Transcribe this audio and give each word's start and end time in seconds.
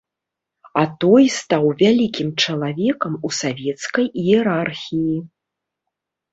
А 0.81 0.85
той 1.03 1.25
стаў 1.39 1.65
вялікім 1.83 2.33
чалавекам 2.47 3.13
у 3.31 3.33
савецкай 3.43 4.05
іерархіі. 4.25 5.17